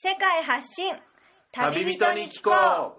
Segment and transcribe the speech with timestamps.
[0.00, 0.94] 世界発信。
[1.50, 2.98] 旅人に聞こう。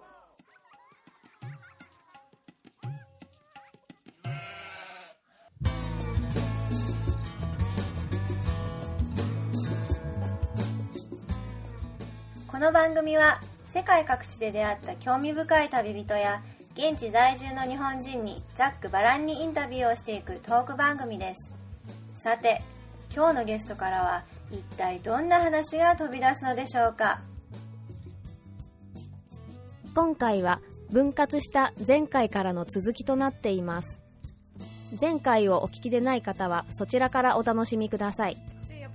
[12.46, 13.40] この番組は
[13.70, 16.42] 世界各地で出会った興味深い旅人や
[16.74, 21.54] 現地在住の日本人にざっくばらんにインタビューをしていくトーク番組です。
[22.14, 22.62] さて
[23.16, 27.22] 今日のゲストからは一体どんな話が飛び出すのでしょうか？
[29.94, 34.00] 今回は分割した前回からの続きとなっています。
[35.00, 38.38] 前回をお聞きでない方はそちらからお楽しみください。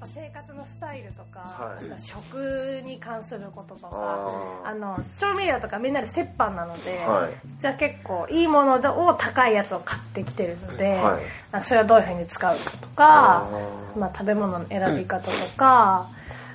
[0.04, 2.00] ぱ生活のスタイルとか、はい。
[2.00, 7.60] 食に関することとかあの調味料とかみんなで折半なので、はい。
[7.60, 8.74] じゃあ結構いいもの
[9.06, 11.18] を高いやつを買ってきてるので、は
[11.60, 11.62] い。
[11.62, 13.48] それはどういうふうに使うかとか
[13.96, 16.08] まあ、食べ物の選び方とか、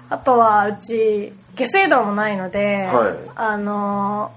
[0.09, 3.29] あとはうち下水道もないので、はい。
[3.35, 4.31] あの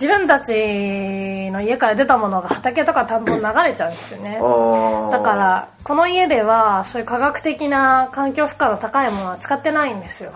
[0.00, 0.52] 自分たち
[1.50, 4.34] の家から出たものが畑とか田んぼに流れちゃうんですよね。
[5.10, 10.30] だからこの家ではそういう科学的な環境負荷の高いものは使ってないんですよ。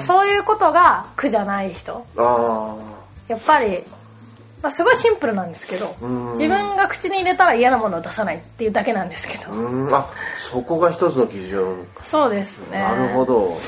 [0.00, 2.06] そういうことが苦じゃない人。
[2.16, 2.76] あ
[3.26, 3.82] やっぱり、
[4.62, 6.32] まあ、すごいシンプルなんですけどうん。
[6.34, 9.46] 自分が口に入れたら嫌なものを出さないっていうだけなんですけど。
[9.96, 11.88] あそこが一つの基準。
[12.04, 12.78] そうですね。
[12.78, 13.58] なるほど。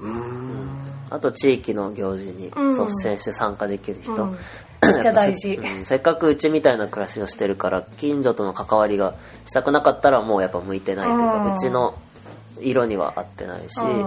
[0.00, 0.71] うーん
[1.12, 2.70] あと地域の行事にうん。
[2.70, 4.32] 率先して参加できる人、うん。
[4.82, 5.54] めっちゃ大事。
[5.54, 11.98] うんせっかくうちみたいな暮らしをしてるから近所との関わりがしたくなかったらもうやっぱ向いてないというか、ううんちの
[12.60, 14.02] 色には合ってないし、うん。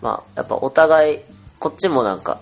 [0.00, 1.18] まあやっぱお互い
[1.58, 2.40] こっちもなんか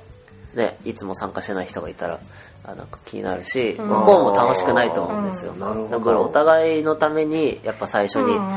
[0.54, 2.20] ねいつも参加してない人がいたら
[2.64, 5.54] あなんか気になるし、向こうも楽しくないと思うんですよ、
[5.90, 8.48] だからお互いのためにやっぱ最初にうん。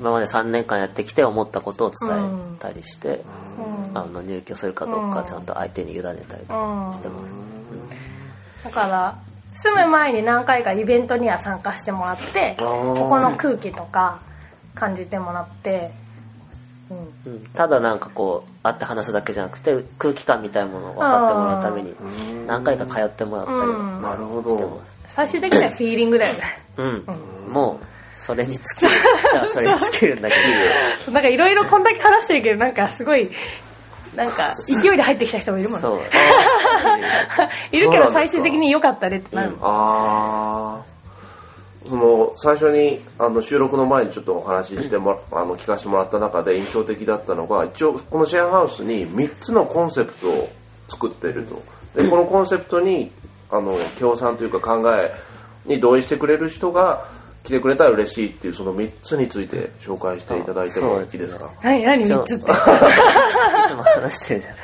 [0.00, 3.43] 今まで3年間やってきて思ったことを伝えたりして、うん
[3.94, 7.34] あの入居するかどうかちゃんと相手に委ねたりとかしてます、
[8.64, 9.18] だから
[9.54, 14.20] 住む前に何回かイベントには参加してもらってここの空気とか
[14.74, 15.92] 感じてもらって、
[16.90, 17.46] うん、うん。
[17.54, 21.94] ただなんかこう会って話すだけじゃなくて空気感みたいなものを分かってもらうために
[22.46, 24.98] 何回か通ってもらったりしてどます。
[25.06, 26.40] 最終的にはフィーリングだよね。
[26.76, 27.86] うん、もう
[28.20, 28.88] それに尽きる
[29.30, 30.34] じゃあそれに尽きるんだけ
[31.06, 31.12] ど。
[31.12, 33.30] なんかいろいろこんだけ話してるけどなんかすごい
[34.16, 35.88] なんか勢いで入ってきた人もいるもんね。
[37.72, 40.94] いるけど最終的に良かったねってなるもん、ああ
[41.88, 50.52] その最初にあの収録の前にちょっとお話ししてもらあの聞かせてもらった中で印象的だったのが一応このシェアハウスに3つのコンセプトを
[50.88, 51.62] 作っていると。
[51.94, 53.10] でこのコンセプトに
[53.50, 55.14] あの協賛というか考え
[55.64, 57.04] に同意してくれる人が
[57.44, 61.50] 来てくれたら嬉しいっていうその3つについて紹介していただいてもいいですか？
[61.62, 62.50] 何何3つって？
[62.50, 62.54] い
[63.68, 64.54] つも話してるじゃん。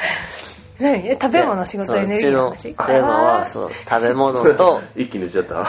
[0.81, 1.07] 何？
[1.09, 5.67] え食べ物仕事エネルギーの話うちのテーマはそう食べ物と 一気に言っちゃった。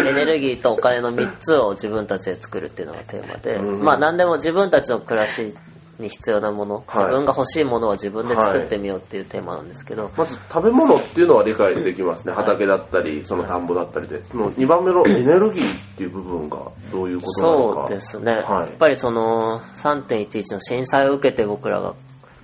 [0.00, 5.56] エネルギーとお金の3つを自分たちで作るっていうのがテーマで、まあ何でも自分たちの暮らし
[5.98, 7.04] に必要なもの、はい。
[7.04, 12.34] 自分が欲しいものは自分で作ってみようっていうテーマなんですけど、まず食べ物っていうのは理解できますね。
[12.34, 14.24] 畑だったりその田んぼだったりで。
[14.24, 16.58] その2番目のエネルギーっていう部分が
[16.92, 17.80] どういうことなのか。
[17.82, 18.42] そうですね、はい。
[18.42, 21.94] やっぱりその3.11の震災を受けて僕らが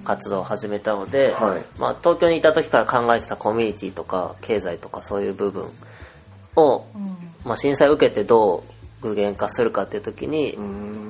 [0.04, 1.64] 活動を始めたので、はい。
[1.78, 5.70] まあ、東京にいた時から考えてたコミュニティとか経済とかそういう部分
[6.56, 6.84] を、
[7.44, 8.71] まあ、震災を受けてどう
[9.02, 10.56] 具現化するかっていう時に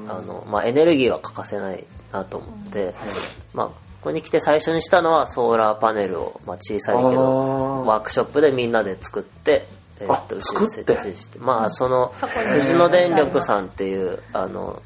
[0.09, 2.95] あの、まあ、エネルギーは欠かせないなと思って、
[3.55, 9.67] まあ、ここに来て最初にしたのはソーラーパネルを、まあ、小さいけどワークショップでみんなで作って、
[10.01, 10.95] えーっとあうちに作って？
[10.95, 12.49] 設置してまあそのそこに。
[12.49, 14.83] 富士野電力さんっていうあの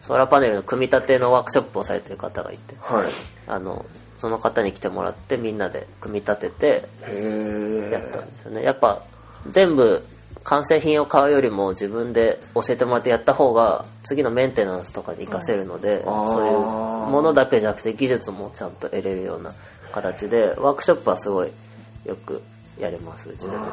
[0.00, 3.12] ソーラーパネルの組み立てのワークショップをされてる方がいてはい。
[3.46, 3.84] あの
[4.18, 8.62] その方に来てもらってみんなで組み立ててへやったんですよね。
[8.62, 9.02] やっぱ
[9.48, 10.04] 全部
[10.48, 16.32] 完成品を買うよりも自分で教えてもらってやった方が次のメンテナンスとかに活かせるので、あー。
[16.32, 16.52] そういう
[17.10, 19.52] ものだけじゃなくて技術もちゃんと得れるような
[19.92, 21.50] 形でワークショップはすごい
[22.06, 22.42] よく
[22.78, 23.66] やりますうちでも。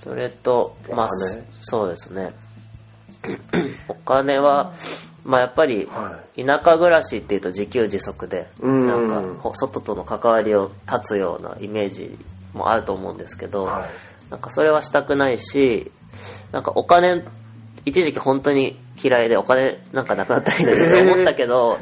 [0.00, 1.08] それとまあ
[1.52, 2.32] そうですね。
[3.86, 4.72] お金は、
[5.24, 8.88] まあやっぱりは田舎暮らしっていうと自給自足で、うん。
[8.88, 12.18] なんかほ外との関わりを断つようなイメージ
[12.52, 15.92] もあると思うんですけど、はいなんかそれはしたくないし
[16.52, 17.22] なんかお金
[17.84, 21.78] 一時期本当に嫌いでお金なんかなくなったらいいのにって思ったけど、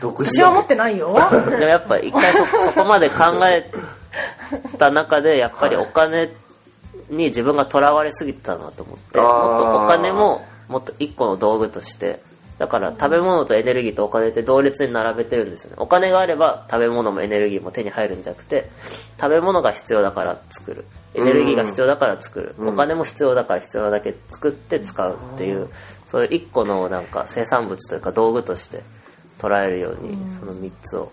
[0.00, 1.14] 独自私は持ってないよ。
[1.30, 3.70] でもやっぱ一回そそこまで考え
[4.76, 6.34] た中でやっぱりお金
[7.08, 12.20] に自分がとらわれすぎてたなと思ってあもーっとお金ももっと一個の道具として
[12.58, 15.76] だから食べ物とエネルギーとお金って同列に並べてるんですよね。
[15.78, 18.70] お金があれば食べ物もエネルギーも手に入るんじゃなくて
[19.20, 20.84] 食べ物が必要だから作る。
[21.14, 25.70] エネルギーが必要だから作る、お金も必要だから必要なだけ作って使うっていう、
[26.06, 28.82] そういう一個のなんか生産物というか道具として
[29.38, 31.10] 捉えるように、その3つを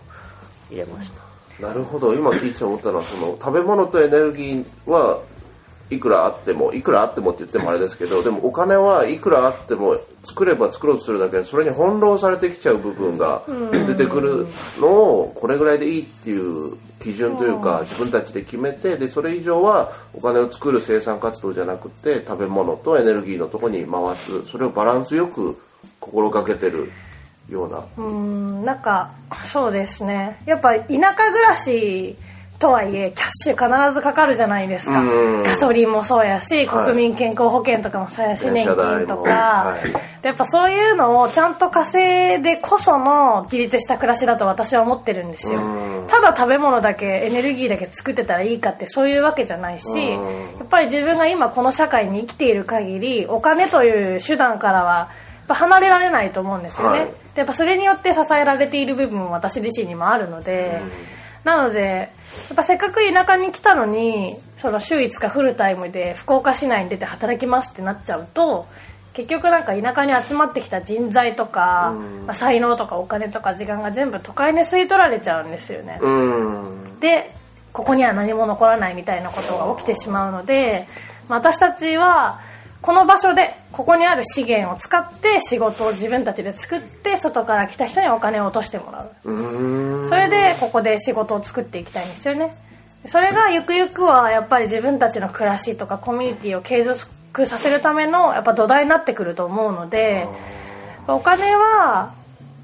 [0.70, 1.22] 入れました、
[1.66, 2.12] なるほど。
[2.12, 5.20] 今聞いて思ったのはその食べ物とエネルギーは
[5.90, 14.46] いくらあってもいくらあってもって言ってもあれですけどでもお金はいくらあっても作れば作ろうとするだけでそれに翻弄されてきちゃう部分が出てくる
[14.80, 24.44] のをこれぐらいでいいっていう基準というか自分たちで決めてでそれ以上はお金を作る生産活動じゃなくて食べ物とエネルギーのとこに回す。
[24.46, 25.60] それをバランスよく
[26.00, 26.90] 心がけてる
[27.50, 27.84] ような。
[27.98, 29.10] うんなんか
[29.44, 30.40] そうですね。
[30.46, 32.16] やっぱ田舎暮らし
[32.58, 35.00] とはいえキャッシュ必ずかかるじゃないですか。
[35.00, 35.42] うん。
[35.42, 36.86] ガソリンもそうやしはい。
[36.86, 39.90] 国民健康保険とかもそうやし年金とか、はい。
[40.22, 45.60] でやっぱそういうのをちゃんと稼いでこその自立した暮らしだと私は思ってるんですよ。
[45.60, 46.06] うん。
[46.08, 50.58] ただ食べ物だけエネルギーだけ作ってたらいいかってそういうわけじゃないしうん。
[50.58, 55.08] やっぱり自分が今この社会に生きている限りお金という手段からはや
[55.44, 57.08] っぱ離れられないと思うんですよね、はい。
[57.08, 60.80] でやっぱそれによって支えられている部分も私自身にもあるので、
[61.44, 62.08] なのでや
[62.52, 68.66] っぱせっかく田舎に来たのにその週5日フルタイムで福岡市内に出て働きますってなっちゃうと
[69.12, 71.94] 結局なんか田舎に集まってきた人材とか、
[72.26, 76.98] まあ、才能とかお金とか時間が全部都会に吸い取られちゃうんですよね、うん。
[76.98, 77.32] で
[77.72, 80.88] ここには何も残らないみたいなことが起きてしまうので
[81.28, 82.40] まあ私たちは
[82.84, 89.32] この場所でここにある資源を使って仕事を自分たちで作って外から来た人にお金を落としてもらう。
[89.32, 90.08] うん。
[90.10, 92.54] それでここで仕事を作っていきたいんですよね。
[93.06, 100.28] それがゆくゆくはやっぱり自分たちの暮らしとかコミュニティを継続させるためのやっぱ土台になってくると思うので
[101.08, 102.12] お金は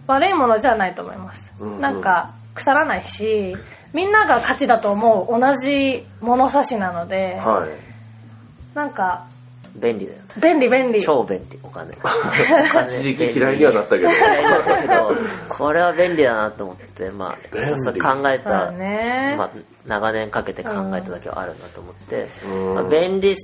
[0.07, 1.81] 悪いものじゃないと思います、うんうん。
[1.81, 3.57] なんか腐らないし
[3.95, 8.77] みんなが価値だと思う同じ物差しなので、はい。
[8.77, 9.30] なんか
[9.75, 10.25] 便利だよね。
[10.41, 11.01] 便利便利。
[11.01, 11.59] 超便利。
[11.63, 11.95] お金。
[12.87, 14.09] 一時期嫌いにはなったけど。
[14.09, 15.13] 嫌いだったけど
[15.49, 19.35] これは便利だなと思ってまあ考えまあた、ね。
[19.39, 19.51] まあ、
[19.87, 22.75] 長年かけて考えただけはあるなと思って、うん。
[22.75, 23.35] まあ、便利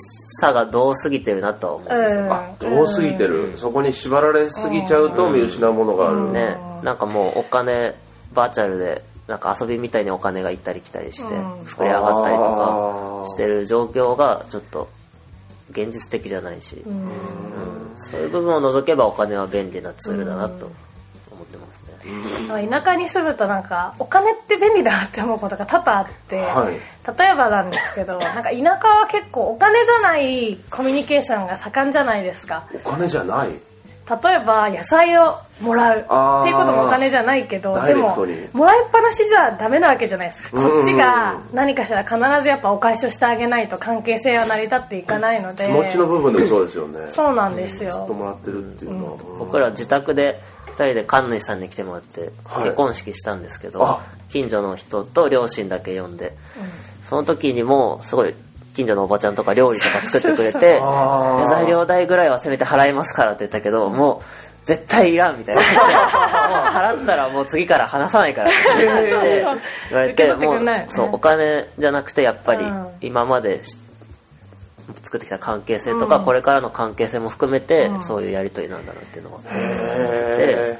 [0.41, 2.33] さがどう過ぎてるなとは思うんですよ、うん。
[2.33, 3.53] あどう過ぎてる？
[3.57, 6.33] そこに縛られすぎちゃうと見失うものがある。
[6.33, 6.57] ね。
[6.83, 7.95] なんかもうお金
[8.35, 11.61] バーチャルでなんか遊びみたいにお金が行ったり来たりしてうん。
[11.61, 14.89] 膨れ上がったりとかしてる状況がちょっと
[15.71, 17.11] 現実的じゃないし、うん。
[17.97, 20.71] そういう部分を除けばお金は便利なツールだなと
[21.31, 26.75] 思ってますね、田舎に住むとなんかお金って便利だなって思うことが多々あって、はい。
[27.19, 32.65] 例えばなんですけど なんか田舎は結構お金じゃないコミュニケーションが盛んじゃないですか。
[32.75, 33.49] お金じゃない
[34.09, 38.15] 例えば野菜をもらうっていうこともお金じゃないけどでも
[38.53, 40.51] もらいっぱなしじゃダメなわけじゃないですか。
[40.53, 45.67] うんこっちが何かしら必ずやっぱお返しをしてあげないと関係性は成り立っていかないので。
[45.67, 47.09] 気持ちの部分でもそうですよね。
[47.09, 49.19] そうなんですずっとよもらってるっていうのは。
[49.39, 52.65] 僕ら自宅で2人で神主さんに来てもらってはい。
[52.65, 54.03] 結婚式したんですけど、あ。
[54.29, 56.37] 近所の人と両親だけ呼んで、
[57.03, 58.35] その時にもすごい
[58.77, 60.79] 近所のおばちゃんとか料理とか作ってくれて
[61.49, 68.95] 材料代ぐらいはせめて払いますからって言ったけどもう絶対いらんみたいな もう払ったらもう次から話さないからって言
[69.95, 72.87] われてもうそうお金じゃなくてやっぱりうん。
[73.01, 73.79] 今までし
[75.03, 80.79] 作ってきた関係性とか、これからの関係性も含めて、そういうやり取りなんだなっていうのはへ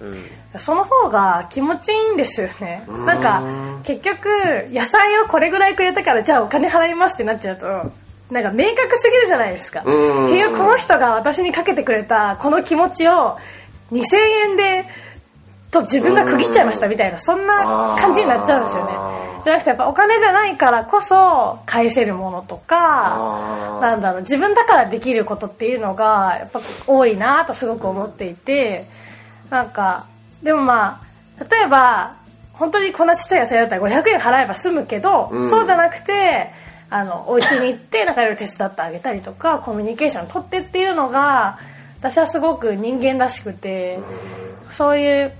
[0.00, 0.58] うん。
[0.58, 2.84] その方が気持ちいいんですよね。
[2.88, 3.42] なんか
[3.84, 4.26] 結局
[4.70, 7.66] 野菜をこれぐらいくれたからじゃあお金払いますってなっちゃうと
[8.30, 9.82] なんか明確すぎるじゃないですか。
[9.84, 10.30] うん。
[10.30, 13.38] 結局この人が私にかけてくれたこの気持ちを
[13.92, 14.16] 2000
[14.50, 14.84] 円で
[15.70, 18.92] と自分が区切っちゃいましたみたいなそんな感じになっちゃうんですよね。
[19.44, 28.86] じゃなくてやっぱお金じゃないからこそ返せるものとかなんだろう自分だからできることっていうのがやっぱ多いなとすごく思っていて
[29.54, 30.06] なんか
[30.42, 31.00] でもま
[31.38, 32.16] あ例えば
[32.54, 35.48] 本当にこんなちっちゃい野菜だったら500円払えば済むけど、うん。
[35.48, 36.50] そうじゃなくて
[36.90, 41.60] あのお家に行ってなんかいろいろ手伝ってあげたりとかコミュニケーション取ってっていうのが
[42.00, 44.00] 私はすごく人間らしくて、
[44.70, 45.32] そういう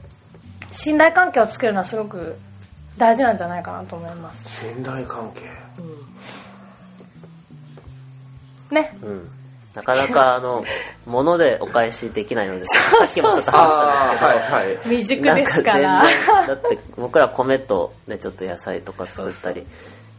[0.73, 2.37] 信頼関係を作るのはすごく
[2.97, 4.65] 大事なんじゃないかなと思います。
[4.65, 5.43] 信頼関係。
[8.73, 8.97] ね。
[9.03, 9.29] うん
[9.75, 10.65] なかなか あの
[11.07, 14.79] 物でお返しできないのですさっきもちょっと話したんですけどはいはい。
[14.85, 16.05] 未熟ですから。
[16.47, 19.67] だって僕ら米とねちょっと野菜とか作ったり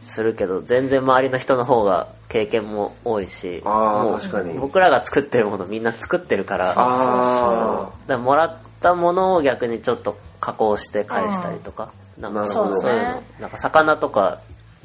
[0.06, 4.60] するけど全然周りの人の方が経験も多いしもう確かに。
[4.60, 14.40] 僕らが作ってるものみんな作ってるからあそうだからもらったものを逆にちょっと加工して返したりとか、なんかそういうのなんか魚とか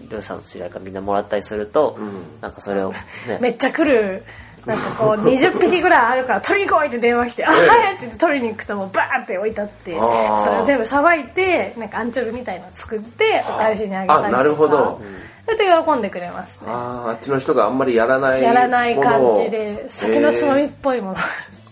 [0.08, 1.98] りょうさんの知り合いがみんなもらったりすると、
[2.40, 4.24] なんかそれをね めっちゃ来る
[4.66, 14.28] なんかこう20匹ぐらいあるから取りに来いって電話来て「あはい」って取りに行くともうバーって置いてあってそれを全部さばいてなんかアンチョビみたいの作ってお返しにあげたりとか。
[14.28, 15.00] あなるほど。
[15.46, 16.66] それで喜んでくれますね。
[16.68, 21.16] あーあっちの人があんまりやらないやらない感じで酒のつまみっぽいもの。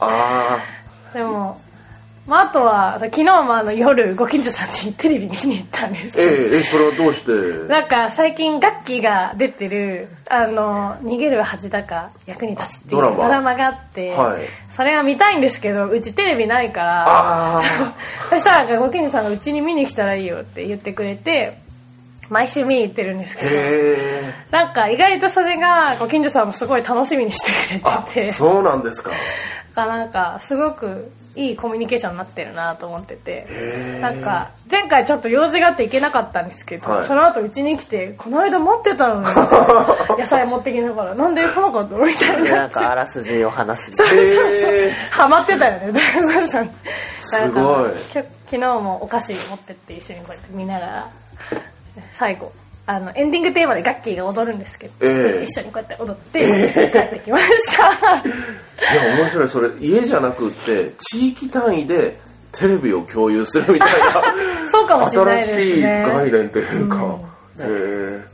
[0.00, 0.58] あ
[1.12, 1.60] でも
[2.28, 6.08] まあ、あとは昨日もあの夜ご近所さんにテレビ見に行ったんです。
[6.08, 7.32] ーけど、えええそれはどうして？
[7.68, 13.54] なんか最近ガッキーが出てる「あの逃げる恥だか役に立つ」っていうドラマ。
[13.54, 14.42] があって、はい。
[14.70, 17.62] それは見たいんですけどうちテレビないからあ
[18.28, 21.56] そしたらご近所さんがうちに見に来たらいいよって言ってくれて
[22.28, 23.46] 毎週見に行ってるんですけ
[24.52, 28.26] どなんか意外とそれがご近所さんもすごい楽しみにしてくれあて。
[28.26, 29.12] てそうなんですか。
[29.74, 33.46] なんかすごくいいコミュニケーションになってるなと思ってて。
[34.00, 37.06] なんか前回ちょっと用事があって行けなかったんですけど、はい。
[37.06, 39.26] その後うちに来て「この間持ってたのに」
[40.18, 44.94] 野菜持ってきながら「なんで来なかったの?」みたいでななんかあらすじを話すみたいな。
[45.12, 45.92] ハマってたよね。
[45.92, 46.70] 大丸さん
[47.20, 51.08] すごい昨日もお菓子持ってって一緒にこうやって見ながら
[52.12, 52.52] 最後
[52.86, 55.22] あのエンディングテーマでガッキーが踊るんですけど、ええ。
[55.22, 58.16] それ一緒にこうやって踊って帰ってきました。
[58.16, 58.22] い
[58.94, 62.20] や面白いそれ家じゃなくって地域単位で
[62.52, 63.90] テレビを共有するみたい
[64.70, 68.24] そうかもなしれないです新しいね概念というか、へえ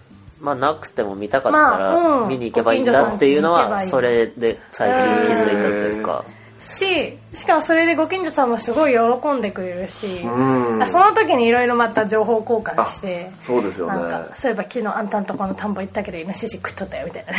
[0.40, 6.24] まあなくても見たかったら見に行けばいいんだっていうのはいそれで最近気づいたというか。
[6.64, 14.00] ししかもそれでご近所さんもすごい喜んでくれるしうその時にいろいろまた情報交換してそうですよね。
[14.00, 17.34] なんかそういえば昨日あんたんとこの田んぼ行ったけどイノシシ食っとったよみたいな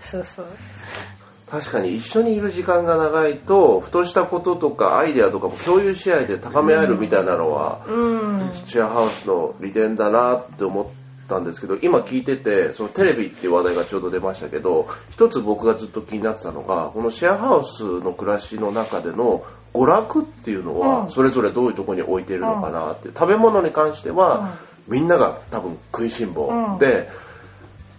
[0.00, 0.46] そうそう
[1.52, 7.82] 確かに一緒にいる時間が長いとふとしたこととかアイデアとかも共有し合いで高め合えるみたいなのは、
[8.64, 10.86] シェアハウスの利点だなって思っ
[11.28, 19.44] たんですけど今聞いててそのテレビっていう話題がちょうど出ましたけど一つ僕がずっと気になってたのがこのシェアハウスの暮らしの中での
[19.74, 24.56] 娯楽っていうのはそれぞれどういうところに置いてるのかなって、食べ物に関しては
[24.88, 26.78] みんなが多分食いしん坊。
[26.78, 27.10] で、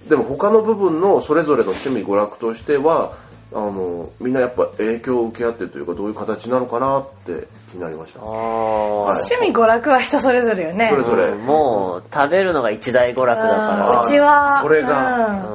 [0.08, 3.16] でも他の部分のそれぞれの趣味娯楽としては
[3.56, 8.20] あのみんなやっぱ影響を受け合ってるというかどういう形なのかなって気になりました。
[8.20, 8.28] あー。
[8.28, 10.90] 趣味娯楽は人それぞれよね。
[10.90, 11.26] それぞれ。
[11.26, 11.46] うん。
[11.46, 14.02] もう食べるのが一大娯楽だから。
[14.02, 15.46] うちはそれが。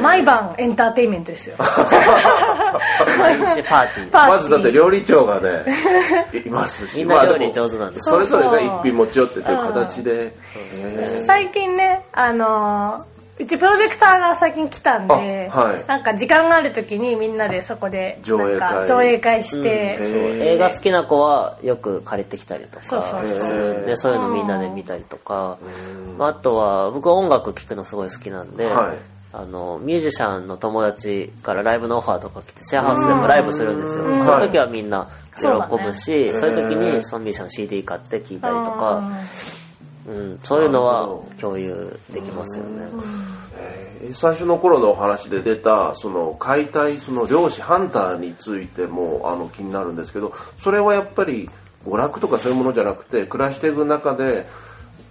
[0.00, 1.56] 毎晩エンターテインメントですよ。
[1.58, 3.62] 毎日パーティー。
[3.64, 4.28] パーティー。
[4.28, 5.64] まずだって料理長がね
[6.46, 7.04] いますし。
[7.04, 8.10] み料理上手なんです。
[8.10, 10.34] それぞれが一品持ち寄ってという形で。
[11.26, 15.84] 最近ねあのーうちプロジェクターが最近来たんで、あはい。
[15.86, 18.60] なんか時間がある時にみんなでそこで上映会。
[18.60, 20.44] なんか上映会して、そうへー。
[20.54, 23.02] 映画好きな子はよく借りてきたりとか。
[23.02, 25.58] するんでそういうのみんなで見たりとか、
[26.16, 29.14] まあ、あとは僕は音楽聴くのすごい好きなんで、はい。
[29.36, 39.10] あのミュージシャンの友達からライブのオファーとか来てシェアハウスでもライブするんですよ、その時はみんな喜ぶしそう,、いう時にそのミュージシャンの CD 買って聴いたりとか、
[40.06, 41.08] うん、そういうのは
[41.40, 42.86] 共有できますよね、
[43.56, 51.48] えー最初の頃のお話で出たその解体その漁師ハンターについてもあの気になるんですけどそれはやっぱり
[51.86, 54.46] 娯楽とかそういうものじゃなくて暮らしていく中で、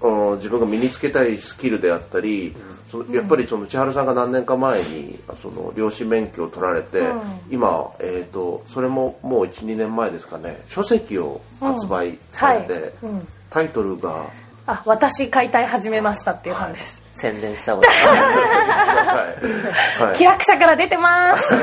[0.02, 2.56] うん、自分が身につけたいスキルであったり、
[2.90, 7.04] そのやっぱりその千春さんが何年か前にその漁師免許を取られて、
[7.52, 12.92] 今、えー、とそれももう12年前ですかね書籍を発売されて、うんはい。
[13.04, 13.28] うん。
[13.52, 14.32] タイトルが
[14.66, 17.96] あ私解体始めましたっていう本です、宣伝したこと は
[20.00, 20.16] い、はい。
[20.16, 21.54] 気楽者から出てます。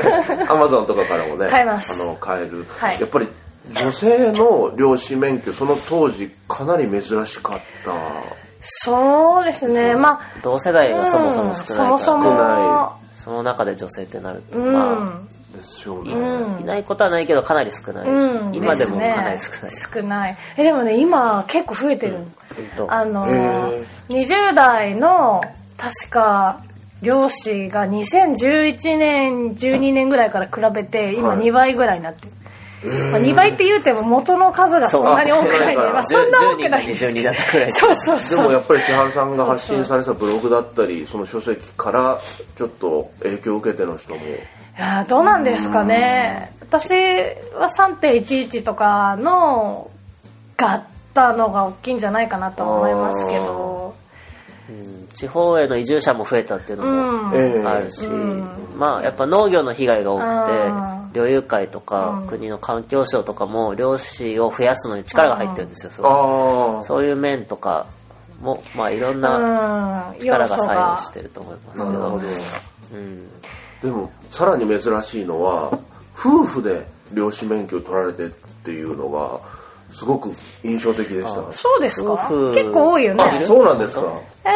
[0.47, 1.91] アマゾンとかからもね買えます。
[1.91, 2.99] あの買える、はい。
[2.99, 3.27] やっぱり
[3.73, 7.91] 女性の漁師免許その当時かなり珍しかった。
[8.61, 9.95] そうですね。
[9.95, 18.55] まあ同世代がそもそも少ないから、うんそもそもその中で女性ってなると、うん、まですよね、あいないことはないけどかなり少ない、うん。
[18.55, 19.13] 今でもすね。
[19.15, 20.37] かなり少ない、少ない。
[20.57, 22.27] えでもね今結構増えてる、本
[22.87, 22.93] 当。
[22.93, 25.41] あのへ20代の
[25.77, 26.61] 確か
[27.01, 31.39] 漁師が2011年12年ぐらいから比べて今はい。
[31.39, 32.27] 2倍ぐらいになって
[32.83, 35.75] る、まあ、2倍って言うても元の数がそんなに多くない。
[35.75, 36.93] まあ、そんな多く10ない。
[36.93, 37.71] 人が20人だったくらい。
[37.73, 38.45] そうそうでそう。
[38.45, 42.19] もやっぱり千春さんが発信されたブログだったりその書籍から
[42.55, 44.21] ちょっと影響を受けての人もい
[45.07, 46.51] どうなんですかね。
[46.61, 49.91] 私は3.11とかの
[50.57, 50.83] があっ
[51.13, 53.95] たのが大きいんじゃないかなとは思いますけど。
[54.69, 55.07] うん。
[55.13, 58.07] 地方への移住者も増えたっていうのもええあるし、
[58.75, 67.87] まあやっぱ農業の被害が多くあて猟友会とか国の環境省とかも漁師を増やすのに力が入ってるんですよすごそういう面とか
[68.41, 70.17] もまあいろんなうん。
[70.19, 72.21] 力が要素左右してると思いますけど。
[72.93, 73.29] うん
[73.81, 75.77] でもさらに珍しいのは
[76.15, 79.39] 夫婦で漁師免許を取られてっていうのが
[79.95, 80.31] すごく
[80.63, 81.51] 印象的でした。
[81.53, 82.13] そうですか？
[82.13, 82.53] 夫婦。
[82.55, 83.23] 結構多いよね。
[83.23, 84.03] あそうなんですか？
[84.45, 84.47] え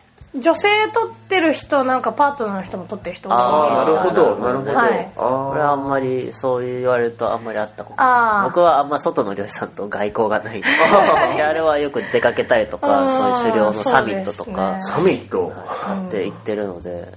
[0.00, 0.04] ー
[0.36, 3.36] 女性取ってる人なんかパートナーの人も取ってる人多い。
[3.38, 5.12] あーなるほどなるほど、はい。
[5.16, 5.48] あー。
[5.50, 8.44] これはあんまりそう言われるとあんまりあったことあー。
[8.48, 10.66] 僕はあんま外の漁師さんと外交がないんで
[11.40, 14.66] あれはよく出かけたりとあかーそういう狩猟のサミットとか。
[14.70, 15.52] そうですサミット、
[16.08, 17.12] って言ってるので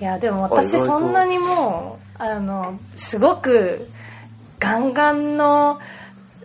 [0.00, 3.88] いやでもあ私そんなにもうあのすごく
[4.58, 5.80] ガンガンの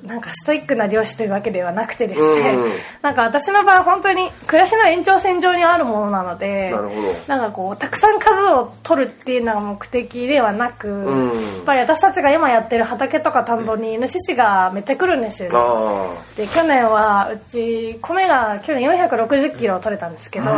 [0.06, 7.14] なんかストイックな漁師というわけではなくてですね、うんなんか私の場合本当に暮らしの延長線上にあるものなのでなるほど。
[7.28, 11.54] なんかこうたくさん数を取るっていうのが目的ではなく、ん。
[11.56, 20.52] やっぱり私たちが今やってる畑とか田んぼにイノシシがめっちゃ来るんですよね、あで去年はうち米が去年460キロ取れたんですけどそ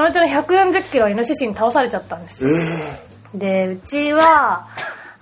[0.00, 2.50] のうちの140キロイノシシに倒されちゃったんですよ。
[3.34, 4.68] でうちは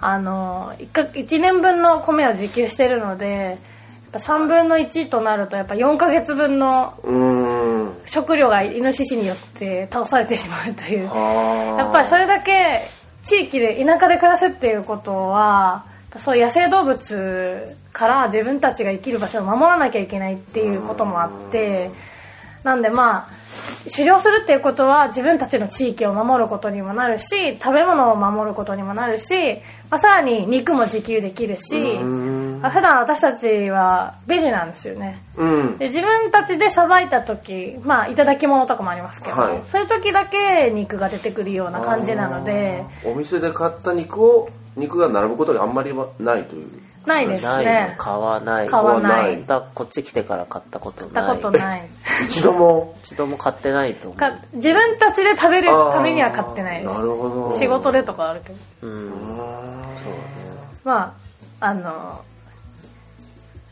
[0.01, 3.59] あの 1, か1年分の米を自給してるのでやっ
[4.13, 6.95] ぱ3分の1となるとやっぱ4ヶ月分の
[8.07, 11.11] 食料がイノシシによって倒されてしまうという。
[11.13, 12.89] あやっぱりそれだけ
[13.25, 15.85] 地域で田舎で暮らすっていうことは
[16.17, 21.91] そう野生動物から自分たちが生きる場所を守らなきゃいけないっていうこともあって
[22.63, 23.29] なんでまあ
[23.91, 29.57] 狩猟するっていうことは自分たちの地域を守ることにもなるし食べ物を守ることにもなるし、
[29.91, 31.79] まあ、さらに肉も自給できるし
[32.61, 35.23] まあ普段私たちはベジなんですよね。
[35.37, 35.79] うん。
[35.79, 39.61] で自分たちでさばいた時まあいただき物とかもありますけど、はい。
[39.67, 46.69] そういう時だけ肉が出てくるような感じなのでお店で買った肉を肉が並ぶことがあんまりはないという
[47.07, 47.95] ないですないね。
[47.99, 48.67] 買わない。
[48.67, 49.45] 買わない。
[49.75, 51.89] こっち来てから買ったこと買ったないことない。
[52.29, 52.95] 一度も？
[53.03, 54.19] 一度も買ってないと思う。
[54.19, 56.95] か自分たちで食べるためには買ってないです。
[56.95, 57.59] なるほど。
[57.59, 58.59] 仕事でとかあるけど。
[58.83, 59.11] うん。
[59.11, 60.19] そうだね。
[60.85, 61.15] ま
[61.61, 62.21] ああの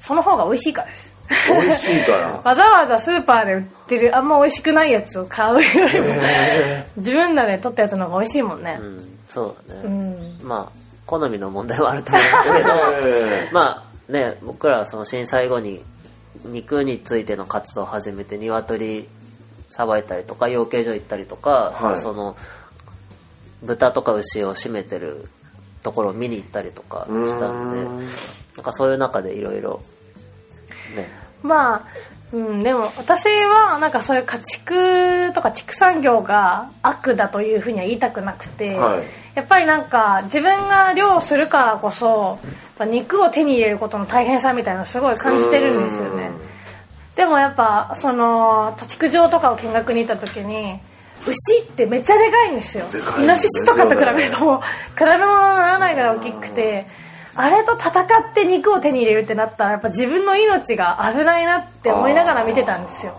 [0.00, 1.16] その方が美味しいからです。
[1.48, 2.40] 美味しいから。
[2.44, 6.06] わざわざスーパーで売ってるあんま美味しくないやつを買うよりも
[6.96, 8.78] 自分らで取ったやつの方が美味しいもんね。
[8.80, 9.18] うん。
[9.28, 10.38] そうだね、うん。
[10.42, 15.84] まあ好みの問題はあると思うんですけど えまあね僕らはその震災後に
[16.44, 19.08] 肉についての活動を始めて鶏
[19.68, 21.96] さばいたりとか養鶏場行ったりとか、はい。
[21.96, 22.36] その
[23.62, 25.28] 豚とか牛を締めてる
[25.82, 27.98] ところを見に行ったりとかしたんでうん。
[28.56, 29.82] なんかそういう中でいろいろ
[30.94, 31.08] ね。
[31.42, 31.84] まあ、
[32.32, 42.38] うん、でも私はなんかそういう家畜とか畜産業が悪だというふうには言いたくなくて、はいやっぱりなんか自分が漁をするからこそ
[42.80, 46.30] 肉を手に入れることの大変さみたいなのをすごい感じてるんですよね。
[47.16, 50.80] でもやっぱその土畜場とかを見学に行った時に
[51.26, 52.86] 牛ってめっちゃでかいんですよ。
[53.20, 54.60] イノシシとかと比べるともう
[54.98, 56.86] 比べ物にならないぐらい大きくて
[57.34, 63.12] あれと戦って肉を手に入れるってなったらやっぱ自分の命が危ないなって思いながら見てたんですよ。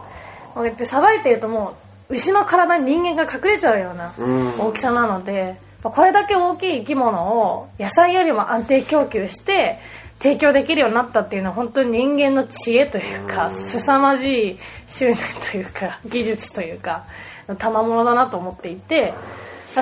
[0.56, 1.75] こうやってさばいてるとも
[2.10, 4.13] う牛の体に人間が隠れちゃうような
[4.58, 9.77] 大きさなのでこれだけ大きい生き物を野菜よりも安定供給して
[10.19, 15.17] 提供できるようになったっていうのは本当に人間の知恵というか凄まじい執念
[15.51, 17.03] というか 技術というか
[17.57, 19.13] 賜物だなと思っていて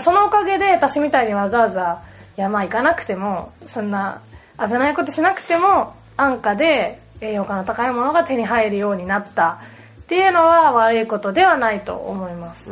[0.01, 1.99] そのおかげで私みたいにわざわざ
[2.35, 4.19] 山行かなくてもそんな
[4.59, 9.59] 危ないことしなくても安価で栄養価の高いものが手に入るようになった
[10.01, 12.69] っていうのは悪いことではないと思います。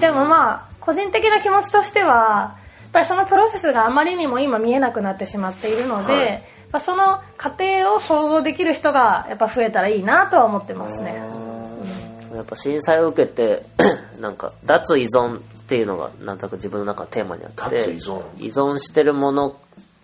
[0.00, 6.26] でもまあ個人的な気持ちとしてはやっぱりそのプロセスがあまりにも今見えなくなってしまっているので、はい。
[6.26, 11.20] やっぱその過程を想像できる人がやっぱ増えたらいいなとは思ってますね。
[12.32, 13.64] やっぱ震災を受けて
[14.20, 18.22] なんか脱依存っていうのがなんとなく自分の中のテーマにあって脱依存。
[18.38, 19.56] 依存してるもの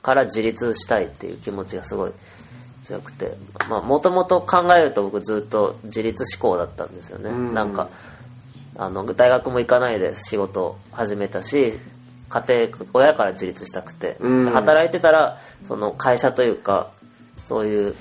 [0.03, 2.13] から自立したいっていう気持ちがすごい
[2.83, 3.37] 強くて
[3.69, 7.55] もともと考えると僕ずっと自立志向だったんですよね、ん。
[7.55, 7.89] なんか
[8.77, 11.79] あの大学も行かないで仕事始めたし
[12.29, 14.45] 家庭親から自立したくて、うん。
[14.47, 16.91] で働いてたらその会社というか
[17.45, 17.95] そういう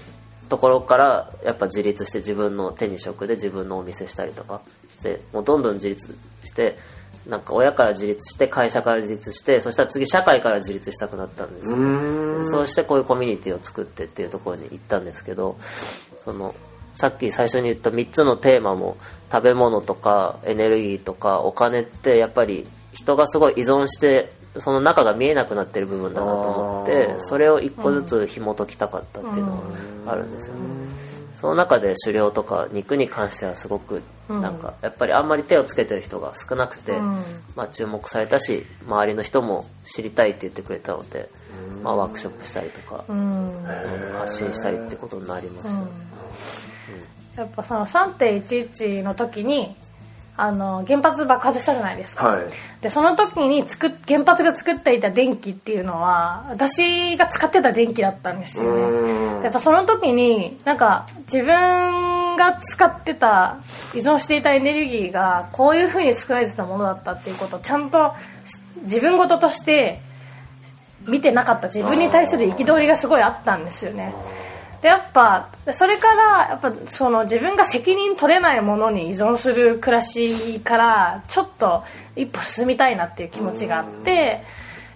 [0.48, 6.78] ところからやっぱ自立して自分の手に職で自分のお店したりとかしてもうどんどん自立して
[7.26, 11.78] なんか親から自立して会社から自立してそしたら次社会から自立したくなったんですよ、
[12.46, 15.58] そうしてこういうコミュニティを作ってっていうところに行ったんですけど
[16.26, 16.56] その
[16.96, 18.98] さっき最初に言った3つのテーマも
[19.32, 29.56] 食べ物とかエネルギーとかお金ってやっぱり人がすごい依存してその中が見えなくなってる部分だなと思ってそれを一個ずつ紐解きたかったっていうの
[30.06, 30.62] があるんですよね。
[31.34, 37.00] その中で狩猟とか肉に関してはすごくなんかやっぱりあんまり手をつけてる人が少なくて、
[37.56, 41.30] まあ、注目されたし周りの人も知りたいって言ってくれたので、
[41.82, 43.06] まあ、ワークショップしたりとか、
[44.20, 45.82] 発信したりってことになりました、
[47.36, 49.76] やっぱその3.11の時に
[50.38, 52.46] あの原発爆発したじゃないですか、はい。
[52.82, 58.74] でその時に作っ原発が作っていた電気っていうのは私が使ってた電気だったんですよ
[59.40, 59.44] ね。
[59.44, 63.58] やっぱその時になんか自分が使ってた
[63.94, 68.14] 依存していたエネルギーがこういう風に作られてたものだったっていうことをちゃんと
[68.84, 70.02] 自分事として
[71.08, 71.68] 見てなかった。
[71.68, 74.14] 自分に対する憤りがすごいあったんですよね
[74.82, 81.84] でやっぱそれからやっぱその自分が責任取れないものに依存する暮らしからちょっと
[82.16, 84.44] 一歩進みたいなっていう気持ちがあって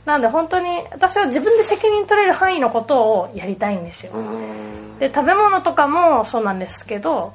[0.06, 4.13] なんで本当に私は自分で責任取れる範囲のことをやりたいんですよ。
[5.00, 7.34] で食べ物とかもそうなんですけど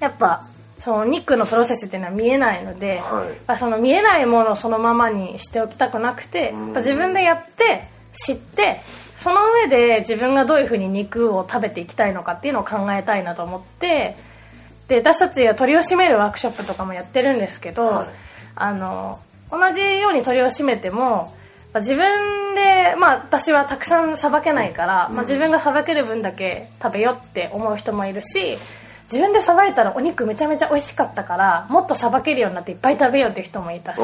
[0.00, 0.46] やっぱ
[0.80, 3.56] その肉のプロセスっていうのは見えないので、はい。
[3.56, 8.82] その見えないものをそのままにしておきたくなくて、自分でやって知って
[9.18, 14.16] その上で自分がどういうふうに肉を食べていきたいのかっていうのを考えたいなと思って
[14.88, 18.08] で私たちは鳥を締めるワークショップとかもやってるんですけど、はい。
[18.56, 21.34] あの同じように鳥を締めても
[21.72, 28.58] まあ自分で、まあ、私はたくさんさばけないから、まあ、自分がさばける分だけ食べようって思う人もいるし
[29.14, 34.00] 自分でさばいたらお肉めちゃめちゃ美味しかったからもっとさばけるようになっていっぱい食べようっていう人もいたし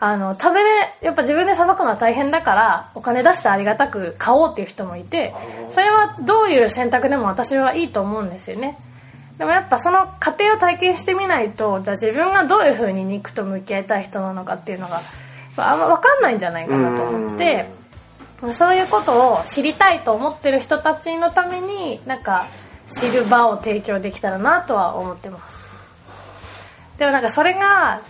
[0.00, 0.68] あの食べれ
[1.00, 5.32] やっぱ自分でさばくのは大変だからお金出してありがたく買おうっていう人もいて
[5.70, 8.76] それはどういう選択でも私はいいと思うんですよね。
[9.38, 15.02] でもやっぱその過程を体験してみないとじゃあ自分がどういうふうに肉と向き合いたい人なのかっていうのが
[15.56, 17.66] あんま分かんないんじゃないかなと思って
[18.52, 22.46] そういうことを知りたいと思ってる人たちのためになんか
[22.92, 25.70] 知る場を提供できたらなとは思ってます。
[26.98, 28.02] でもなんかそれが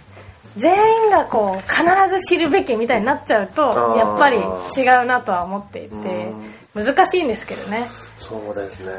[0.56, 6.32] 全員がこう必ず知るべきみたいになっちゃうとやっぱり違うなとは思っていて
[6.74, 7.86] 難しいんですけどね。
[8.16, 8.92] そうですね、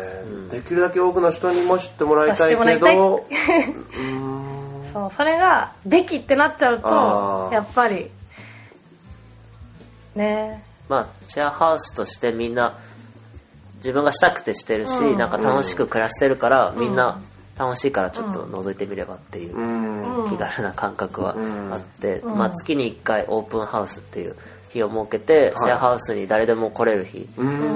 [0.49, 3.25] できるだけ多くの人にも知ってもらいたいけど
[4.91, 8.09] そうそれが「べき」ってなっちゃうとやっぱり
[10.15, 10.63] ね。
[10.89, 12.77] まあシェアハウスとしてみんな
[13.81, 17.19] 自分がしたくてしてるし、なんか楽しく暮らしてるから、みんな
[17.57, 20.29] 楽しいからちょっと覗いてみればっていううん。
[20.29, 21.35] 気軽な感覚は
[21.71, 24.35] あって、まあ、月に1回オープンハウスっていう
[24.69, 27.27] 日を設けて、シェアハウスに誰でも来れる日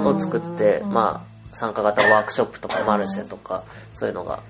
[0.04, 3.64] を作って、まあ、参加型ワークショップとかマルシェとか
[3.94, 4.42] そういうのが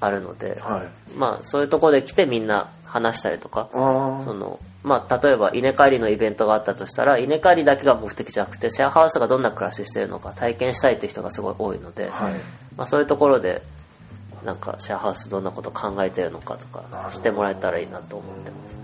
[0.00, 1.16] あるので、はい。
[1.16, 12.34] まあ、そういうところで来てみんな話したりとかあそのまあ、例えば稲刈りのイベントがあったとしたら稲刈りだけが目的じゃなくてシェアハウスがどんな暮らししてるのか体験したいっていう人がすごい多いので、はい。
[12.76, 13.62] まあ、そういうところで
[14.44, 18.76] なんかシェアハウスどんなこと考えてるのかとかしてもらえたらいいなと思ってます。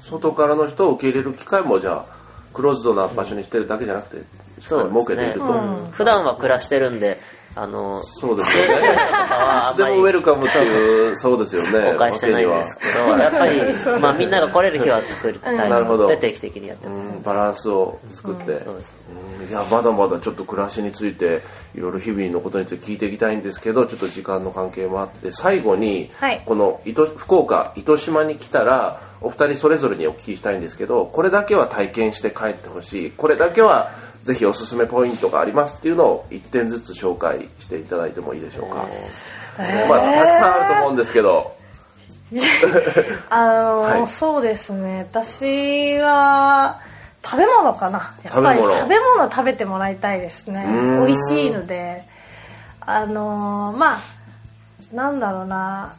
[0.00, 2.20] 外からの人を受け入れる機会もじゃあ
[2.54, 5.52] クローズドな場所にしてるだけじゃなくてしっかり設けていると。
[5.90, 7.18] 普段は暮らしてるんで
[7.56, 8.74] あのそうですよね。
[8.94, 11.92] いつでもウェルカムっていうそうですよね。
[11.92, 16.04] 公開してないんですけどやっぱり、まあ、みんなが来れる日は作りたいなるほど。
[16.04, 18.94] ので定期的にやってます、うんバランスを作って、そうです
[19.40, 21.42] うんいやまだまだちょっと暮らしについて
[21.74, 26.42] いろいろ日々のことについて聞いていきたいんですけどちょっと時間の関係もあって最後に、はい。
[26.46, 33.10] この糸福岡糸島に来たらお二人それぞれにお聞きしたいんですけどこれだけは体験して帰ってほしい。
[33.10, 33.90] これだけは
[34.24, 38.86] ぜひおすすめポイントがありますっていうのを1点ずつ紹介していただいてもいいでしょうか、
[39.88, 41.56] まあ、たくさんあると思うんですけど。
[43.28, 44.08] あの、はい。
[44.08, 45.06] そうですね。
[45.10, 46.80] 私は
[47.24, 48.14] 食べ物かな。
[48.22, 48.72] やっぱり食べ物。
[48.76, 50.64] 食べ物食べてもらいたいですね。
[50.64, 51.06] うん。
[51.06, 52.04] 美味しいので。
[52.80, 54.00] あのまあ
[54.92, 55.94] なんだろうな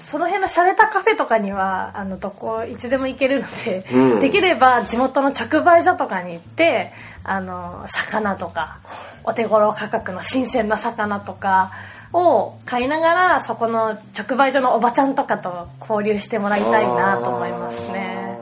[0.00, 4.20] その辺の洒落たカフェとかにはあのどこいつでも行けるので、うん。
[4.20, 8.80] できれば地元の直売所とかに行ってあの魚とか
[9.24, 11.72] お手頃価格の新鮮な魚とか
[12.12, 18.38] を買いながらそこの直売所のおばちゃんとかと交流してもらいたいなと思いますね。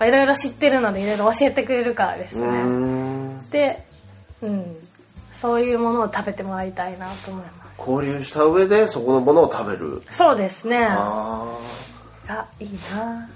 [0.00, 3.50] いろいろ知ってるのでいろいろ教えてくれるからですうねん。
[3.50, 3.86] で、
[4.42, 4.76] うん、
[5.32, 10.00] そういうものを食べてもらいたいなと思います交流した上でそこのものを食べる。
[10.10, 10.86] そうですね。
[10.88, 11.58] あ
[12.28, 13.28] あいいな。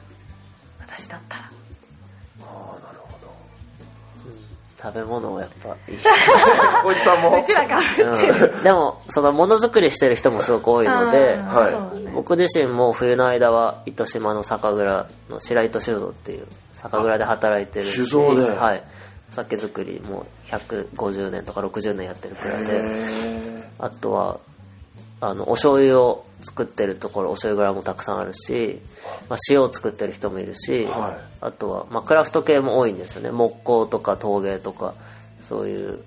[0.80, 1.50] 私だったら。
[4.82, 5.98] 食べ物はやっぱいい、
[6.82, 7.38] 小市さんも。
[7.38, 11.38] うちらがうん、でもそのものづくりしてる人もすごく多いので
[12.14, 18.58] 僕自身も冬の間は糸島の酒蔵の白糸酒造っていう酒蔵で働いてるし酒造で。
[18.58, 18.82] はい。
[19.30, 22.82] お酒造りもう150年とか60年やってるくらいで
[23.80, 24.38] あとは
[25.20, 28.80] あのお醤油を作ってるところお醤油蔵もたくさんあるし、
[29.28, 31.24] まあ、塩を作ってる人もいるし、はい。
[31.42, 33.30] あとは、まあ、クラフト系も多いんですよね。
[33.30, 34.94] 木工とか陶芸とか
[35.42, 36.00] そういう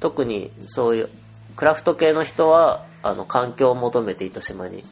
[0.00, 1.08] 特にそういう
[1.56, 4.84] クラフト系の人はあの環境を求めて糸島に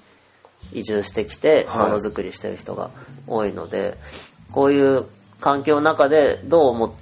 [0.72, 1.90] 移住してきてはい。
[1.90, 2.90] ものづくりしてる人が
[3.26, 3.98] 多いので、
[4.52, 5.04] こういう
[5.40, 6.92] 環境の中でどう思っ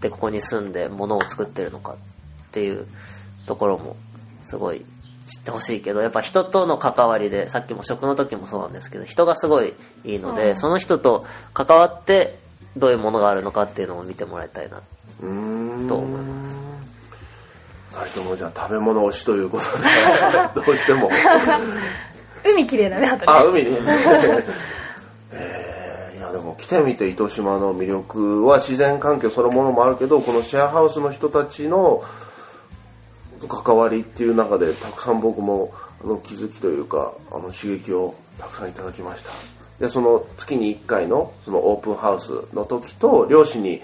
[0.00, 1.96] てここに住んでものを作ってるのかっ
[2.50, 2.86] ていう
[3.46, 3.96] ところも
[4.48, 4.82] すごい
[5.26, 9.74] 知ってほしいけどやっぱ人との関わりでさっきも食の時もそうなんですけど人がすごい
[10.06, 12.38] いいので、その人と関わって
[12.74, 15.86] どういうものがあるのかっていうのも見てもらいたいなうーん。
[15.86, 16.50] と思います。
[17.90, 21.10] 二人ともじゃあ食べ物推しということで どうしても。
[22.44, 23.24] 海綺麗だねあとね。
[23.26, 23.76] あ海に
[25.32, 32.02] えーいやでも来てみて糸島の魅力は自然環境そのものもあるけどこのシェアハウスの人たちの
[33.46, 35.72] 関わりっていう中でたくさん僕も
[36.02, 39.30] あの気づきというかあの刺激をたくさんいただきました。
[39.78, 43.80] でその月に1回のそのオープンハウスの時と漁師に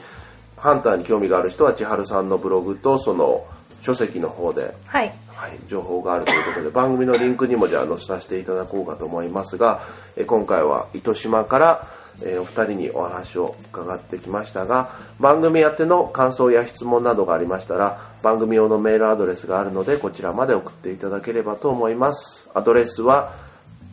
[0.57, 3.47] ハンターに興味がある人は千春さんのブログとその
[3.81, 5.15] 書籍の方ではい。
[5.35, 9.83] はい、情報があるということで番組のリンクにもじゃあ載せさせていただこうかと思いますが、
[10.17, 11.89] えー今回は糸島から、
[12.23, 22.49] えーお二人にお話を伺ってきましたが番組宛ての感想や質問などがありましたら番組用のメールアドレスがあるのでこちらまで送っていただければと思います。
[22.55, 23.35] アドレスは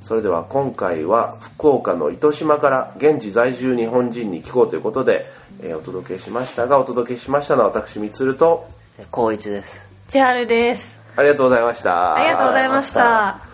[0.00, 5.26] それでは今回は福岡の糸島から現地在住日本人に聞こうということで、
[5.62, 9.86] えお届けしましたがお届けしましたのは私みつるとえ高一です。
[10.08, 10.98] 千春です。
[11.16, 12.16] ありがとうございました。
[12.16, 13.49] ありがとうございました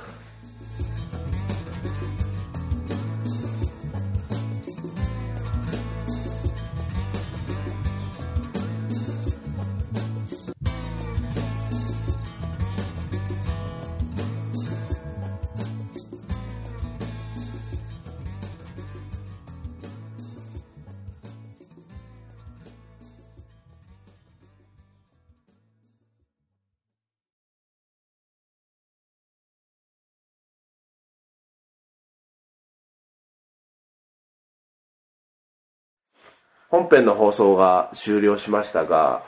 [36.70, 39.22] 本編の放送が終了しましたが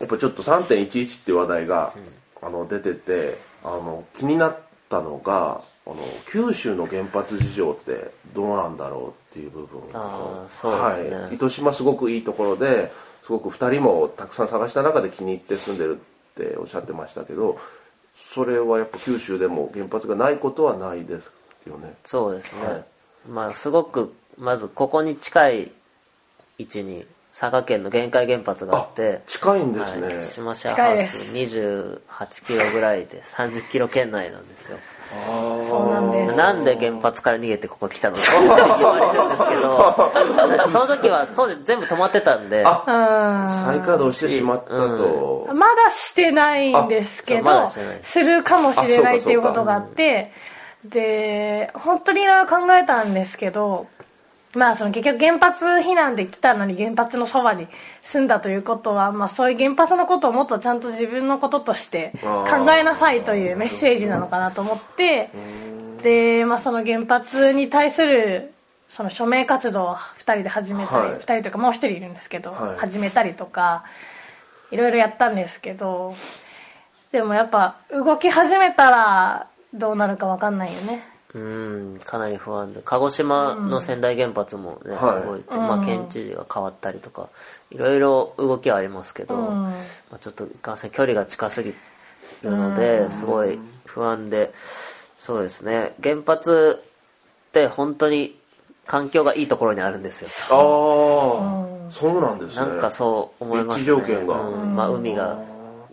[0.00, 1.92] やっぱちょっと3.11っていう話題が、
[2.40, 11.16] あの出ててあの気になったのがあの九州の原発事情ってどうなんだろうっていう部分あーそうですね。
[11.16, 12.92] はい、糸島すごくいいところで
[13.24, 17.58] すごく2人もたくさん探した中で気に入って住んでるっておっしゃってましたけど
[18.14, 21.32] それはやっぱ九州でも原発がないことはないです
[21.66, 21.94] よね。
[22.04, 22.84] そうですね、はい。
[23.28, 25.72] まあすごくまずここに近い
[26.58, 27.04] 位置に
[27.38, 34.78] 佐賀県の玄海原発があって近いんですね、はい、島シェアハウス28キロぐらいで30キロ圏内なんですよ。
[35.10, 36.36] そうなんです。
[36.36, 38.30] なんで原発から逃げてここ来たのかって
[38.78, 42.62] 言われるんですけど その時は当時全部止まってたんで。
[42.62, 42.68] うん
[43.48, 48.20] 再稼働してしまったと、まだしてないんですけどだしてないす。
[48.20, 50.32] るかもしれないっていうことがあって
[50.84, 53.86] で本当にいろいろ考えたんですけど
[54.58, 57.68] まあその結局原発避難で来たのに原発のそばに
[58.02, 65.30] 住んだということは、まあ、そういう原発のことをもっとちゃんと自分のこととして考えなさいというメッセージなのかなと思って
[66.02, 68.52] で、まあ、その原発に対する
[68.88, 71.18] その署名活動を2人で始めたり、はい。
[71.18, 72.78] 2人というかもう1人いるんですけど、はい。
[72.78, 73.84] 始めたりとか
[74.70, 76.14] いろいろやったんですけど
[77.12, 82.80] でもやっぱ動き始めたらどうなるか分かんないよねうんかなり不安で。
[82.84, 85.26] 鹿児島の仙台原発もね、はい。
[85.26, 87.28] 動いて、まあ、県知事が変わったりとか
[87.70, 89.62] いろいろ動きはありますけど、うん。
[89.64, 89.72] ま
[90.12, 91.74] あ、ちょっといかんせん距離が近すぎ
[92.42, 95.94] るので、すごい不安でそうですね。
[96.02, 96.82] 原発
[97.48, 98.38] って本当に
[98.86, 100.28] 環境がいいところにあるんですよ。
[100.50, 102.66] ああ、そうなんですね。
[102.66, 103.84] なんかそう思いますね。
[103.84, 104.40] 条件が。
[104.40, 104.74] うん。
[104.74, 105.38] まあ、海が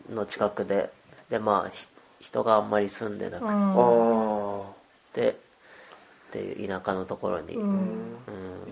[0.10, 0.90] の近くで。
[1.30, 1.88] でまあひ
[2.20, 4.75] 人があんまり住んでなくああ
[5.16, 8.18] て、っていう田舎のところに、うん。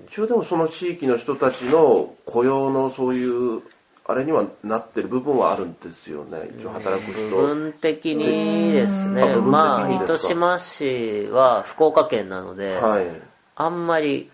[0.08, 3.62] 一応でもその地域の人たちの雇用のそういう
[4.06, 6.50] あれにはなってる部分はあるんですよね。
[6.60, 7.30] 一応働く人。
[7.30, 8.26] 部分的に
[8.74, 9.36] ですね。
[9.38, 13.06] まあ糸島市は福岡県なので、はい。
[13.56, 14.30] あんまり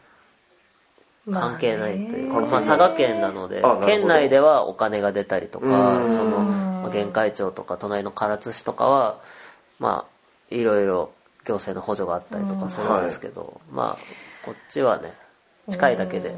[1.32, 6.12] 関係ないというか、まあねまあ、佐賀県なので県内ではお金が出たりとかうん。
[6.12, 9.19] その、まあ、玄海町とか隣の唐津市とかは
[9.78, 11.12] まあいろいろ
[11.45, 15.13] 行政の補助があったりとかするんですけど、まあこっちはね
[15.69, 16.36] 近いだけで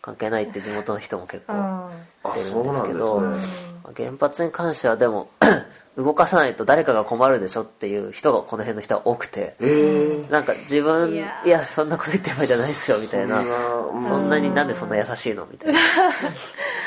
[0.00, 1.90] 関係ないって地元の人も結構
[2.34, 3.28] 出るんんですけどね。
[3.28, 5.28] まあ原発に関してはでも
[5.98, 13.42] 動かさないと誰かが困るでしょっていう人がこの辺の人は多くてええなんか自分いいややそんなこと言ってる場合じゃないですよみたいな。
[14.02, 15.46] そそんなになんでそんな優しいの？
[15.50, 15.78] みたいな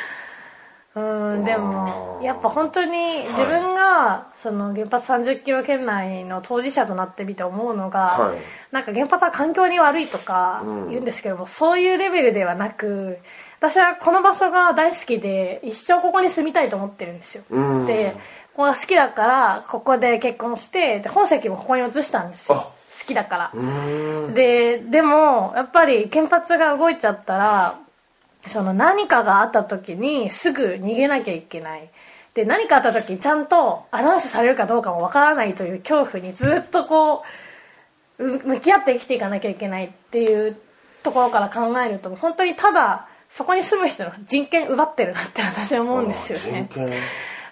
[0.95, 1.01] う
[1.39, 8.37] んでもやっぱ本当に自分がその原発30キロ圏内の当事者となってみて思うのが、はい。
[8.71, 10.89] なんか原発は環境に悪いとかうん。
[10.89, 13.17] 言うんですけども、そういうレベルではなく
[13.59, 17.85] 私はこの場所が大好きで一生ここに住みたいと思ってるんですよ、うん。
[17.85, 18.13] で
[18.53, 22.57] ここが好きだからここで結婚してで本籍もここに移したんですよ。
[22.57, 22.71] あ。
[22.97, 27.79] 好きだから、ででもやっぱり原発が動いちゃったら
[28.47, 31.89] その何かがあった時にすぐ逃げなきゃいけない。
[32.33, 37.23] で何かあった時にちゃんとアナウンスされるかどうかもわからないという恐怖にずっとこ
[38.19, 40.57] う向き合って生きていかなきゃいけないっていう
[41.01, 46.69] ところから考えると本当にただそこに住む人の人権奪ってるなって私は思うんですよね。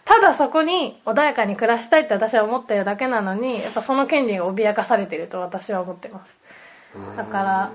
[0.05, 6.35] ただそこに穏やかに暮らしたいって私は思ってるだけなのにやっぱその権利が脅かされてると私は思ってます。
[7.15, 7.71] だから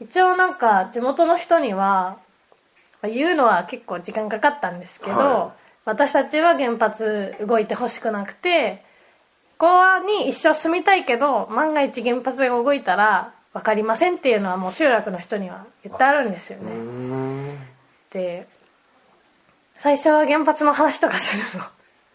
[0.00, 2.18] 一応なんか地元の人には
[3.08, 8.84] 言うのは結構時間かかったんですけど、は私たちは原発動いてほしくなくて
[9.58, 17.58] ここに一生住みたいけど万が一原発が動いたら分かりませんっていうのはもう集落の人には言ってあるんですよね。
[18.10, 18.46] で
[19.74, 21.66] 最初は原発の話とかするの。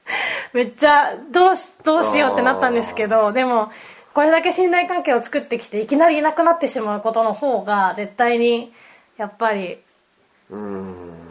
[0.54, 3.72] めっちゃどうしどうしようってなったんですけどでも
[4.14, 8.74] これだけ信頼関係を作ってきていきなりいなくなってしまうことの方が絶対に
[9.18, 9.80] やっぱり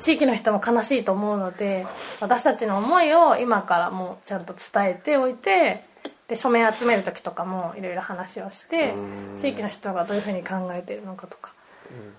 [0.00, 1.86] 地域の人も悲しいと思うので
[2.20, 5.84] 私たちの思いを今からもうちゃんと伝えておいて
[6.28, 8.94] で署名集める時とかもいろいろ話をして
[9.38, 11.52] 地域の人がどういうふうに考えてるのかとか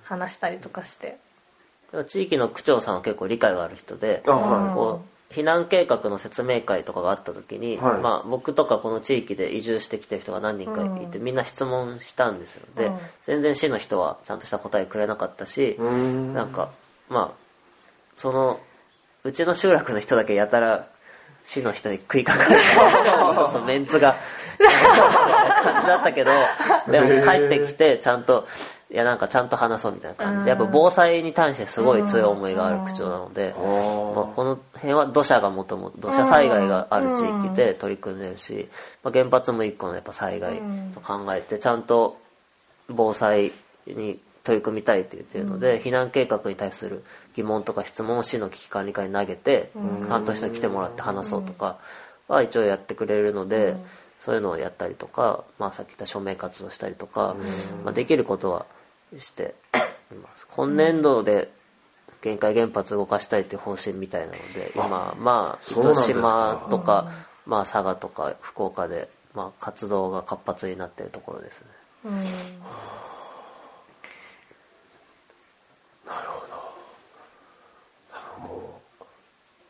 [0.03, 1.17] 話したりとかして。
[2.07, 4.73] 地域の区長さんは結構理解がある人であはい。
[4.73, 8.01] こう避難計画の説明会とかがあった時に、はい。
[8.01, 12.65] まあ、僕とかこの地域で移住してきてる人が何人かいて、みんな質問したんですよ。
[12.75, 12.97] で、うん。
[13.23, 16.33] 全然市の人はちゃんとした答えくれなかったし、ん。
[16.33, 16.69] なんか
[17.09, 17.45] まあ
[18.15, 18.59] その
[19.23, 20.87] うちの集落の人だけやたら
[21.43, 24.15] 市の人に食いかかるちょっとメンツが
[25.63, 26.31] 感じだったけど
[26.91, 28.47] でも帰ってきてちゃんと
[28.91, 30.45] いやなんかちゃんと話そうみたいな感じ。
[30.45, 33.63] でやっぱ防災に対してすごい強い思いがある区長なので、まあ、
[34.25, 38.69] この辺は土砂がもともと土砂災害がある地域で取り組んでるし、
[39.03, 40.61] まあ、原発も一個のやっぱ災害
[40.93, 42.21] と考えてちゃんと
[42.87, 43.53] 防災
[43.87, 47.03] に取り組みたいって言ってるので、避難計画に対する
[47.33, 49.71] 疑問とか質問を市の危機管理課に投げて、
[50.07, 51.77] 担当者に来てもらって話そうとか
[52.27, 53.75] は一応やってくれるので、
[54.19, 57.35] そういうのをやったりとか、まあ、さっき言った署名活動したりとか、
[57.83, 58.65] まあ、できることは
[59.17, 59.55] して
[60.11, 60.47] います。
[60.47, 61.51] 今年度で
[62.21, 67.11] 限界原発動かしたいっていう方針みたいなので今まあ糸島とか、
[67.45, 71.67] まあ、佐賀とか福岡で、まあ、活動が活発になってるところですね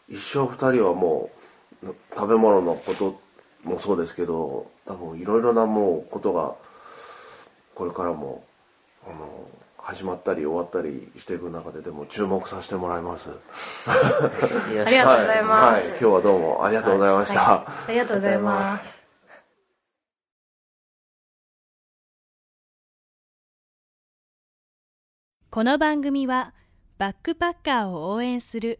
[0.07, 1.29] 一生二人はも
[1.83, 3.19] う食べ物のこと
[3.63, 6.55] もそうですけど多分いろいろなもうことが
[7.73, 8.43] これからも
[9.05, 13.29] あの始まったり終わったりしていく中ででも注目させてもらいます。
[13.87, 13.93] あ
[14.69, 15.73] りがとうございます。
[15.73, 18.95] はい、今日はどうもありがとうございました、ありがとうございます。
[25.51, 26.53] この番組は
[26.97, 28.79] バックパッカーを応援する